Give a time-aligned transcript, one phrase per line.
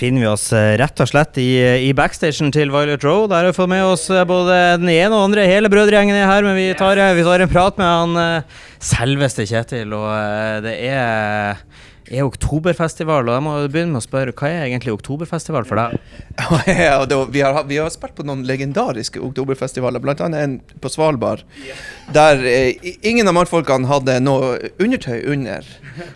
[0.00, 3.26] befinner vi oss eh, rett og slett i, i backstagen til Violet Row.
[3.28, 5.44] Der har vi fått med oss eh, både den ene og andre.
[5.44, 8.46] Hele brødregjengen er her, men vi tar, eh, vi tar en prat med han
[8.80, 9.92] selveste Kjetil.
[9.92, 11.60] Og det er
[12.10, 15.96] er oktoberfestival, og jeg må begynne med å spørre, hva er egentlig oktoberfestival for deg?
[16.88, 20.16] ja, det, vi, har, vi, har, spilt på noen legendariske oktoberfestivaler, bl.a.
[20.40, 21.44] en på Svalbard,
[22.14, 25.66] der eh, ingen av mannfolkene hadde noe undertøy under.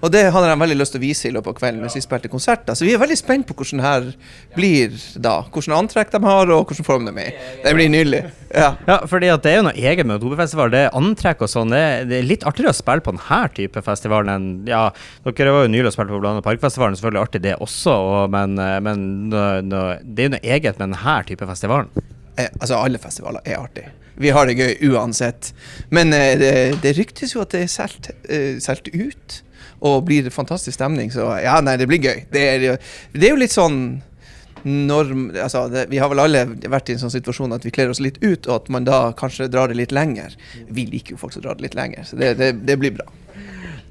[0.00, 2.04] Og det hadde de veldig lyst til å vise i løpet av kvelden mens vi
[2.04, 2.76] spilte konserter.
[2.76, 4.08] Så vi er veldig spent på hvordan her
[4.56, 5.42] blir da.
[5.52, 7.50] Hvordan antrekk de har, og hvordan form de er i.
[7.64, 8.22] Det blir nydelig.
[8.52, 8.74] Ja.
[8.86, 10.72] ja, fordi at det er jo noe eget med oktoberfestival.
[10.72, 11.72] Det er antrekk og sånn.
[11.72, 14.84] Det, det, er litt artigere å spille på denne type festivalen enn Ja,
[15.24, 18.54] dere var jo nylig og spilte på blant Parkfestivalen, selvfølgelig artig det også, og, men,
[18.62, 21.90] eh, men no, no, det er jo noe eget med denne type festivalen.
[22.36, 23.88] Eh, altså, alle festivaler er artig.
[24.22, 25.52] Vi har det gøy uansett.
[25.90, 26.52] Men eh, det,
[26.84, 29.42] det, ryktes jo at det er solgt eh, ut,
[29.82, 31.12] og blir det fantastisk stemning.
[31.12, 32.24] Så ja, nei, det blir gøy.
[32.32, 32.66] Det er,
[33.12, 33.82] det er jo litt sånn
[34.62, 37.90] norm altså det, Vi har vel alle vært i en sånn situasjon at vi kler
[37.90, 40.36] oss litt ut, og at man da kanskje drar det litt lenger.
[40.70, 43.08] Vi liker jo folk som drar det litt lenger, så det, det, det blir bra.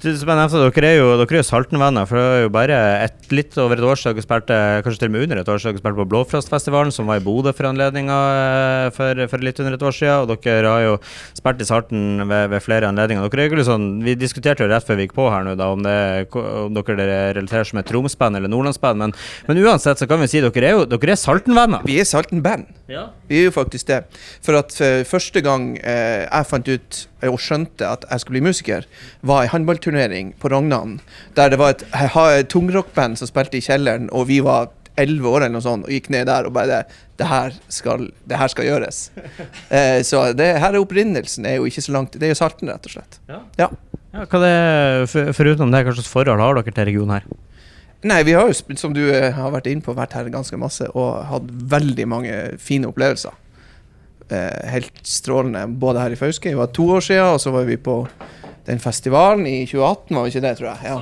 [0.00, 2.06] Som jeg nevnte, dere er jo, dere er jo Saltenvenner.
[2.08, 5.10] For det er jo bare et, litt over et år siden dere spilte kanskje til
[5.10, 7.68] og med under et år siden dere spilte på Blåfrostfestivalen, som var i Bodø for
[7.68, 10.24] anledninga eh, for, for, litt under et år siden.
[10.24, 10.94] Og dere har jo
[11.36, 13.28] spilt i Salten ved, ved flere anledninger.
[13.34, 15.68] Dere er jo sånn, Vi diskuterte jo rett før vi gikk på her nå, da,
[15.76, 15.98] om, det,
[16.32, 19.04] om dere relaterer som et Tromsband eller Nordlandsband.
[19.04, 19.14] Men,
[19.50, 21.84] men, uansett så kan vi si dere er jo dere er Saltenvenner.
[21.84, 22.72] Vi er Saltenband.
[22.88, 23.10] Ja.
[23.28, 24.06] Vi er jo faktisk det.
[24.40, 28.48] For at for første gang eh, jeg fant ut og skjønte at jeg skulle bli
[28.48, 28.86] musiker,
[29.20, 30.98] var ei håndballturnering på Rognan.
[31.36, 35.44] Der det var et, et tungrockband som spilte i kjelleren, og vi var elleve år
[35.44, 36.84] eller noe sånt, og gikk ned der og bare
[37.20, 39.10] Det her skal, det her skal gjøres.
[39.70, 42.70] Eh, så det her er opprinnelsen er jo ikke så langt Det er jo Salten,
[42.72, 43.20] rett og slett.
[43.28, 43.38] Ja.
[43.58, 43.68] ja.
[44.14, 44.56] ja hva det,
[45.12, 47.28] for, foruten det, hva slags forhold har dere til regionen her?
[48.00, 50.88] Nei, vi har jo, som du eh, har vært inne på, vært her ganske masse
[50.96, 53.36] og hatt veldig mange fine opplevelser
[54.30, 56.52] helt strålende både her i Fauske.
[56.52, 58.02] Det var to år siden, og så var vi på
[58.68, 60.78] den festivalen i 2018, var vi ikke det, tror jeg.
[60.84, 61.00] Ja.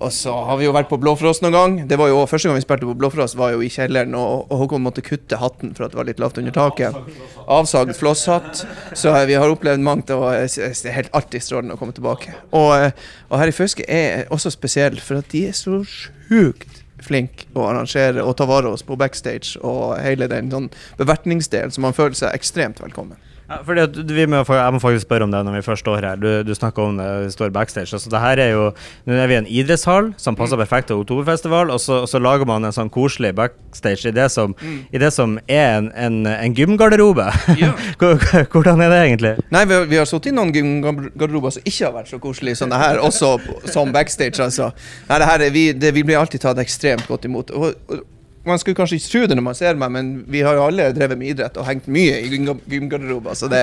[0.00, 1.74] Og så har vi jo vært på Blåfrost noen gang.
[1.88, 4.62] Det var jo Første gang vi spilte på Blåfrost, var jo i kjelleren, og, og
[4.62, 6.96] Håkon måtte kutte hatten for at det var litt lavt under taket.
[7.44, 8.62] Avsagd flosshatt.
[8.96, 12.32] Så vi har opplevd mangt, og det er helt alltid strålende å komme tilbake.
[12.48, 16.80] Og, eh, og her i Fauske er også spesielt, for at de er så sjukt
[17.04, 21.84] flink å arrangere og ta vare oss på backstage og hele den sånn bevertningsdelen, så
[21.84, 23.18] man føler seg ekstremt velkommen.
[23.50, 26.04] Ja, fordi at vi må, Jeg må faktisk spørre om det når vi først står
[26.04, 26.20] her.
[26.20, 27.90] Du, du snakker om det, vi står backstage.
[27.96, 28.68] Altså, det her er jo,
[29.06, 30.62] Nå er vi i en idrettshall som passer mm.
[30.62, 34.28] perfekt til Oktoberfestival, og så, og så, lager man en sånn koselig backstage i det
[34.30, 34.78] som, mm.
[34.94, 37.26] i det som er en, en, en gymgarderobe.
[37.58, 37.72] Ja.
[38.52, 39.34] Hvordan er det egentlig?
[39.50, 42.70] Nei, Vi vi har sittet i noen gymgarderober som ikke har vært så koselige som
[42.70, 43.34] det her, også
[43.72, 44.38] som backstage.
[44.38, 44.70] altså.
[45.10, 47.50] Nei, det her, vi, det, vi blir alltid tatt ekstremt godt imot.
[47.50, 48.06] Og, og,
[48.46, 50.86] man skulle kanskje ikke tro det når man ser meg, men vi har jo alle
[50.96, 53.62] drevet med idrett og hengt mye i gymgarderober, så det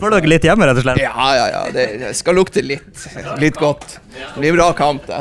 [0.00, 1.02] Får dere litt hjemme, rett og slett?
[1.02, 1.60] Ja, ja, ja.
[1.74, 3.04] Det skal lukte litt.
[3.42, 4.00] Litt godt.
[4.16, 5.20] Det blir bra kamp, det.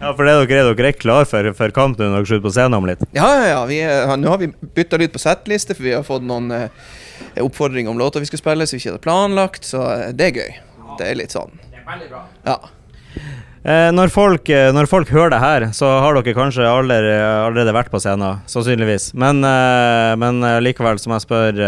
[0.00, 2.48] ja, for det dere er dere er klar for, for kamp når dere skal ut
[2.48, 3.04] på scenen om litt?
[3.16, 3.60] Ja, ja, ja.
[3.68, 3.82] Vi,
[4.24, 4.50] nå har vi
[4.80, 6.90] bytta litt på settliste, for vi har fått noen eh,
[7.44, 10.42] oppfordringer om låter vi skal spille som vi ikke hadde planlagt, så eh, det er
[10.42, 10.60] gøy.
[10.96, 11.52] Det er litt sånn.
[11.68, 12.26] Det er veldig bra.
[12.48, 12.58] Ja.
[13.60, 17.12] Eh, når, folk, eh, når, folk, hører det her, så har dere kanskje allerede,
[17.44, 19.10] allerede vært på scenen, sannsynligvis.
[19.20, 21.60] Men, eh, men likevel, som jeg spør,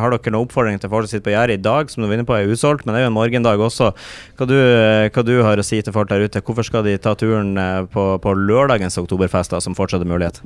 [0.00, 2.16] har dere noen oppfordring til folk som sitter på gjerdet i dag, som du var
[2.16, 3.92] inne på er usolgt, men det er jo en morgendag også.
[4.40, 4.56] Hva du,
[5.12, 6.40] hva du har å si til folk der ute?
[6.40, 7.52] Hvorfor skal de ta turen
[7.92, 10.40] på, på lørdagens oktoberfester, som fortsatt er mulighet?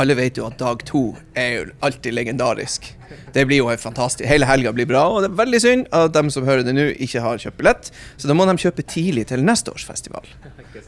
[0.00, 1.02] Alle vet jo at dag to
[1.38, 2.88] er jo alltid legendarisk.
[3.32, 4.26] Det blir jo fantastisk.
[4.28, 6.86] Hele helga blir bra, og det er veldig synd at de som hører det nå,
[7.06, 7.90] ikke har kjøpt billett.
[8.16, 10.28] Så da må de kjøpe tidlig til neste års festival.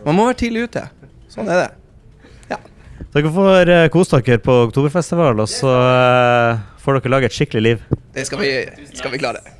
[0.04, 0.86] Man må være tidlig ute.
[1.32, 1.68] Sånn er det.
[2.52, 2.60] Ja.
[3.14, 7.64] Dere får uh, kose dere på oktoberfestival, og så uh, får dere lage et skikkelig
[7.64, 7.86] liv.
[8.16, 8.52] Det skal vi,
[8.92, 9.56] skal vi klare.